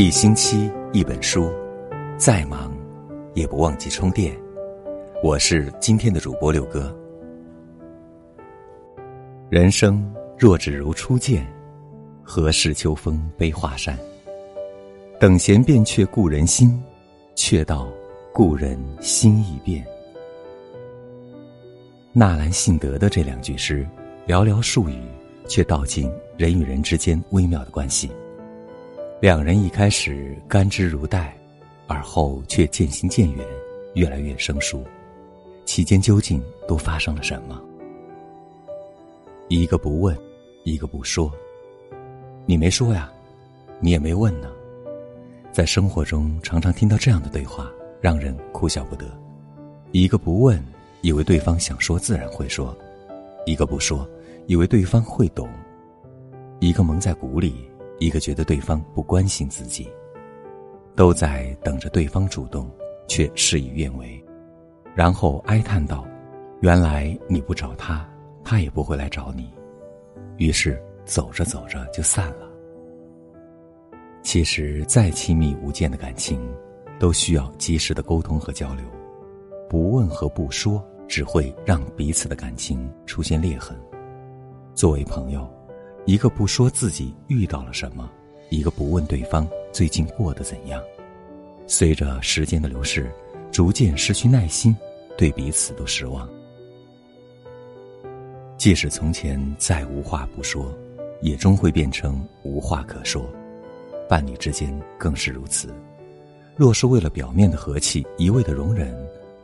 [0.00, 1.52] 一星期一本书，
[2.16, 2.74] 再忙
[3.34, 4.34] 也不忘记充电。
[5.22, 6.96] 我是今天的主播六哥。
[9.50, 11.46] 人生若只如初见，
[12.22, 13.94] 何事秋风悲画扇？
[15.20, 16.82] 等闲变却故人心，
[17.34, 17.86] 却道
[18.32, 19.84] 故人心易变。
[22.14, 23.86] 纳兰性德的这两句诗，
[24.26, 24.98] 寥寥数语，
[25.46, 28.10] 却道尽人与人之间微妙的关系。
[29.20, 31.28] 两人一开始甘之如殆，
[31.86, 33.46] 而后却渐行渐远，
[33.92, 34.82] 越来越生疏。
[35.66, 37.60] 其间究竟都发生了什么？
[39.48, 40.16] 一个不问，
[40.64, 41.30] 一个不说。
[42.46, 43.12] 你没说呀，
[43.78, 44.50] 你也没问呢。
[45.52, 49.04] 在生活中，常常听到这样的对话，让人哭笑不得。
[49.92, 50.62] 一个不问。
[51.02, 52.76] 以为对方想说，自然会说；
[53.46, 54.06] 一个不说，
[54.46, 55.46] 以为对方会懂；
[56.58, 57.69] 一个蒙在鼓里，
[58.00, 59.88] 一个觉得对方不关心自己，
[60.96, 62.68] 都在等着对方主动，
[63.06, 64.20] 却事与愿违，
[64.94, 66.08] 然后哀叹道
[66.62, 68.08] ：“原来你不找他，
[68.42, 69.52] 他也不会来找你。”
[70.38, 72.50] 于是走着走着就散了。
[74.22, 76.40] 其实，再亲密无间的感情，
[76.98, 78.84] 都需要及时的沟通和交流。
[79.68, 83.78] 不问和不说，只会让彼此的感情出现裂痕。
[84.74, 85.46] 作为朋友，
[86.10, 88.10] 一个不说自己遇到了什么，
[88.48, 90.82] 一个不问对方最近过得怎样，
[91.68, 93.08] 随着时间的流逝，
[93.52, 94.76] 逐渐失去耐心，
[95.16, 96.28] 对彼此都失望。
[98.58, 100.76] 即使从前再无话不说，
[101.20, 103.24] 也终会变成无话可说。
[104.08, 105.72] 伴侣之间更是如此。
[106.56, 108.92] 若是为了表面的和气，一味的容忍。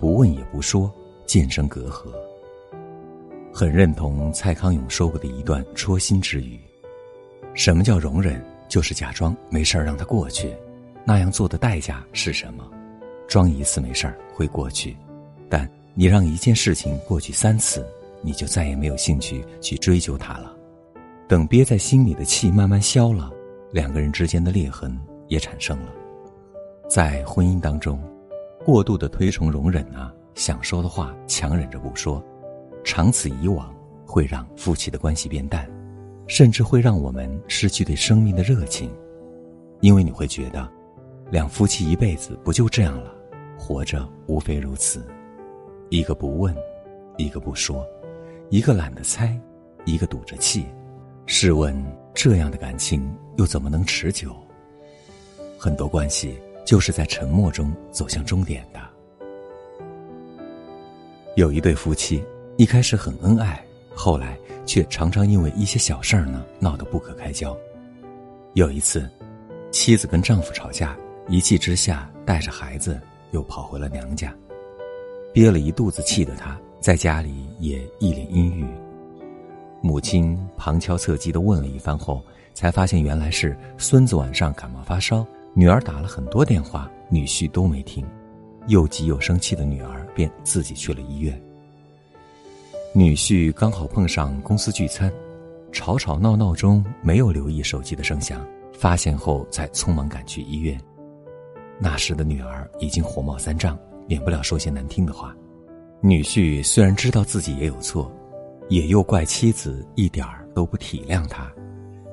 [0.01, 0.93] 不问也不说，
[1.27, 2.09] 渐生隔阂。
[3.57, 6.61] 很认同蔡康永说过的一段戳心之语：
[7.55, 8.39] 什么叫容忍？
[8.69, 10.55] 就是假装没事儿让它过去。
[11.07, 12.71] 那样做的代价是什么？
[13.27, 14.95] 装一次没事儿会过去，
[15.49, 17.83] 但你让一件事情过去三次，
[18.21, 20.55] 你就再也没有兴趣去追究它了。
[21.27, 23.33] 等憋在心里的气慢慢消了，
[23.73, 24.95] 两个人之间的裂痕
[25.29, 25.91] 也产生了。
[26.91, 27.99] 在婚姻当中。
[28.67, 32.23] 过度的推崇容忍啊，想说的话强忍着不说，
[32.87, 33.75] 长此以往
[34.07, 35.69] 会让夫妻的关系变淡，
[36.29, 38.89] 甚至会让我们失去对生命的热情，
[39.81, 40.71] 因为你会觉得，
[41.29, 43.13] 两夫妻一辈子不就这样了，
[43.59, 45.05] 活着无非如此，
[45.91, 46.55] 一个不问，
[47.17, 47.85] 一个不说，
[48.51, 49.37] 一个懒得猜，
[49.85, 50.65] 一个赌着气，
[51.27, 51.77] 试问
[52.15, 54.33] 这样的感情又怎么能持久？
[55.59, 56.39] 很多关系。
[56.65, 58.81] 就是在沉默中走向终点的。
[61.37, 62.21] 有一对夫妻，
[62.59, 63.63] 一开始很恩爱，
[63.95, 64.35] 后来
[64.65, 67.55] 却常常因为一些小事儿呢闹得不可开交。
[68.55, 69.07] 有一次，
[69.71, 70.97] 妻子跟丈夫吵架，
[71.29, 72.99] 一气之下带着孩子
[73.33, 74.35] 又跑回了娘家，
[75.35, 78.65] 憋了一肚子气的他，在家里也一脸阴郁。
[79.83, 82.23] 母亲旁敲侧击的问了一番后，
[82.55, 85.27] 才发现原来是孙子晚上感冒发烧。
[85.53, 88.03] 女儿打了很多电话，女婿都没听，
[88.67, 91.39] 又急又生气的女儿便自己去了医院。
[92.97, 95.13] 女婿刚好碰上公司聚餐，
[95.71, 98.43] 吵吵闹闹中没有留意手机的声响，
[98.73, 100.81] 发现后才匆忙赶去医院。
[101.79, 105.37] 那时的女儿已经火冒三丈，免不了说些难听的话。
[106.01, 108.11] 女婿虽然知道自己也有错，
[108.71, 111.53] 也又怪妻子一点儿都不体谅他，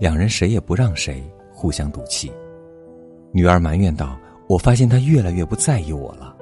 [0.02, 1.24] 两人谁也不让谁，
[1.54, 2.30] 互相赌气。
[3.32, 6.36] 女儿埋怨道：“我发现他越来越不在意我了。”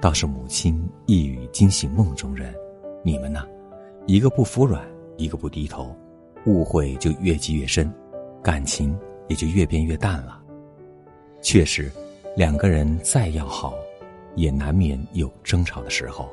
[0.00, 2.54] 倒是母亲一语惊醒梦中人
[3.02, 3.44] ：“你们呢？
[4.06, 4.82] 一个不服软，
[5.16, 5.94] 一个不低头，
[6.46, 7.92] 误会就越积越深，
[8.42, 8.98] 感情
[9.28, 10.40] 也就越变越淡了。”
[11.40, 11.90] 确实，
[12.36, 13.74] 两个人再要好，
[14.34, 16.28] 也难免有争吵的时候。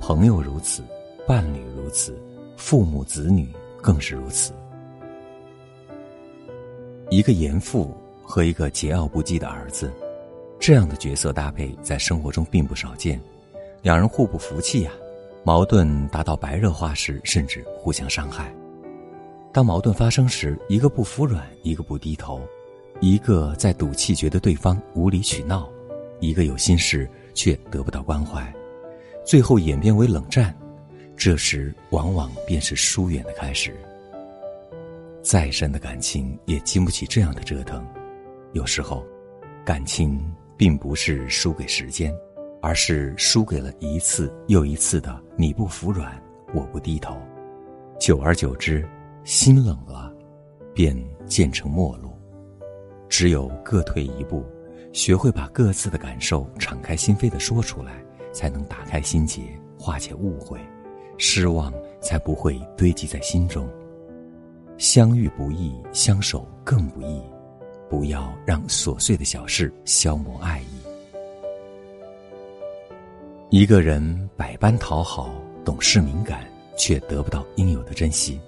[0.00, 0.82] 朋友如此，
[1.26, 2.20] 伴侣如此，
[2.56, 3.48] 父母子女
[3.80, 4.52] 更是如此。
[7.10, 7.94] 一个严父。
[8.22, 9.92] 和一个桀骜不羁的儿子，
[10.60, 13.20] 这样的角色搭配在生活中并不少见。
[13.82, 14.92] 两人互不服气呀，
[15.42, 18.54] 矛盾达到白热化时，甚至互相伤害。
[19.52, 22.40] 当矛盾发生时，一个不服软，一个不低头，
[23.00, 25.68] 一个在赌气，觉得对方无理取闹；
[26.20, 28.54] 一个有心事却得不到关怀，
[29.24, 30.54] 最后演变为冷战。
[31.16, 33.74] 这时，往往便是疏远的开始。
[35.22, 37.84] 再深的感情也经不起这样的折腾。
[38.52, 39.04] 有时候，
[39.64, 40.20] 感情
[40.56, 42.14] 并不是输给时间，
[42.62, 46.20] 而是输给了一次又一次的你不服软，
[46.54, 47.16] 我不低头。
[47.98, 48.86] 久而久之，
[49.24, 50.12] 心冷了，
[50.74, 50.96] 便
[51.26, 52.10] 渐成陌路。
[53.08, 54.44] 只有各退一步，
[54.92, 58.02] 学会把各自的感受敞开心扉的说出来，
[58.32, 59.42] 才能打开心结，
[59.78, 60.60] 化解误会，
[61.18, 63.68] 失望才不会堆积在心中。
[64.78, 67.22] 相遇不易，相守更不易，
[67.88, 70.79] 不要让琐碎的小事消磨爱意。
[73.50, 76.48] 一个人百般讨好，懂事敏感，
[76.78, 78.40] 却得不到应有的珍惜，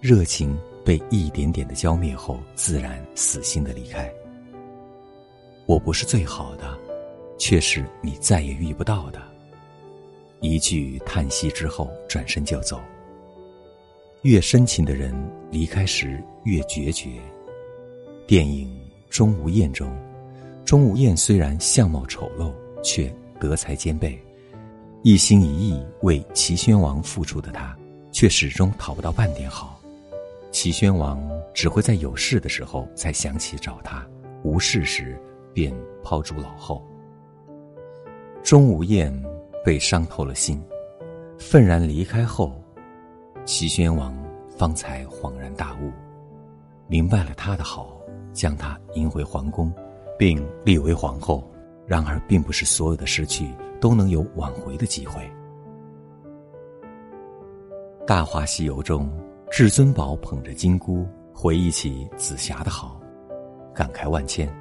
[0.00, 0.56] 热情。
[0.84, 4.12] 被一点点的浇灭后，自然死心的离开。
[5.64, 6.78] 我不是最好的，
[7.38, 9.18] 却是你再也遇不到的。
[10.40, 12.78] 一句叹息之后，转身就走。
[14.22, 15.14] 越深情的人，
[15.50, 17.12] 离开时越决绝。
[18.26, 18.68] 电影
[19.08, 19.90] 《钟无艳》中，
[20.66, 22.52] 钟无艳虽然相貌丑陋，
[22.82, 23.10] 却
[23.40, 24.22] 德才兼备，
[25.04, 27.76] 一心一意为齐宣王付出的他，
[28.10, 29.78] 却始终讨不到半点好。
[30.50, 31.22] 齐宣王
[31.52, 34.02] 只会在有事的时候才想起找他，
[34.44, 35.20] 无事时
[35.52, 36.82] 便抛诸脑后。
[38.42, 39.14] 钟无艳
[39.62, 40.58] 被伤透了心，
[41.38, 42.58] 愤然离开后，
[43.44, 44.16] 齐宣王
[44.56, 45.92] 方才恍然大悟，
[46.86, 47.94] 明白了他的好，
[48.32, 49.70] 将他迎回皇宫，
[50.18, 51.46] 并立为皇后。
[51.86, 55.22] 然而，并不是所有的失去都能有挽回的机会。
[58.06, 59.10] 《大话西游》中。
[59.56, 63.00] 至尊宝捧着金箍，回忆起紫霞的好，
[63.72, 64.52] 感慨万千。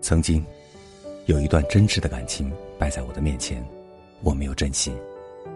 [0.00, 0.44] 曾经，
[1.26, 3.64] 有一段真挚的感情摆在我的面前，
[4.24, 4.92] 我没有珍惜，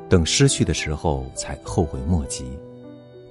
[0.08, 2.56] 等失去的时候才后悔莫及。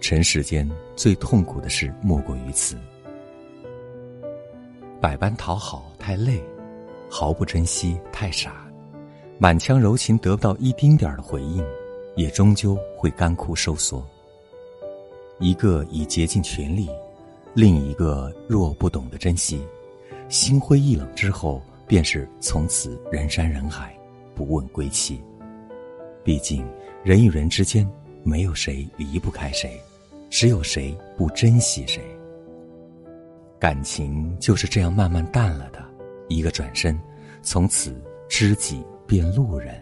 [0.02, 2.76] 尘世间最痛苦的事莫过于此。
[5.00, 6.44] 百般讨好太累，
[7.10, 8.54] 毫不珍惜太傻，
[9.38, 11.66] 满腔柔情得不到一丁点儿的回应，
[12.16, 14.06] 也终究会干枯收缩。
[15.40, 16.90] 一个已竭尽全力，
[17.54, 19.62] 另一个若不懂得珍惜，
[20.28, 23.98] 心灰意冷之后，便是从此人山人海，
[24.36, 25.22] 不问归期。
[26.24, 26.64] 毕竟
[27.04, 27.90] 人与人之间，
[28.24, 29.82] 没有谁离不开谁，
[30.30, 32.04] 只有谁不珍惜谁。
[33.58, 35.84] 感情就是这样慢慢淡了的，
[36.30, 36.98] 一个转身，
[37.42, 39.78] 从此知己变路人。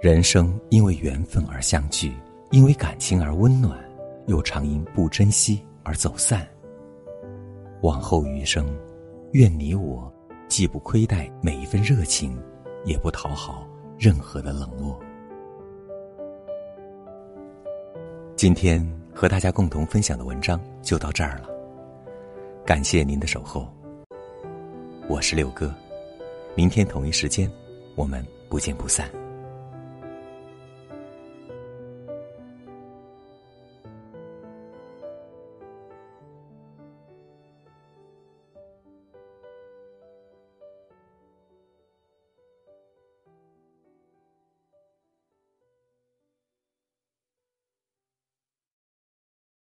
[0.00, 2.14] 人生因为缘分而相聚，
[2.52, 3.84] 因为感情而温暖。
[4.26, 6.44] 又常因不珍惜而走散。
[7.82, 8.76] 往后余生，
[9.34, 10.12] 愿你我
[10.48, 12.36] 既不亏待每一份热情，
[12.84, 13.64] 也不讨好
[13.96, 14.98] 任何的冷漠。
[18.34, 18.84] 今天
[19.14, 21.48] 和大家共同分享的文章就到这儿了，
[22.66, 23.75] 感谢您的守候。
[25.08, 25.72] 我是六哥，
[26.56, 27.48] 明天同一时间，
[27.94, 29.08] 我们不见不散。